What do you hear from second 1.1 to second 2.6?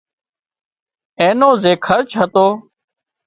اين نو زي خرچ هتو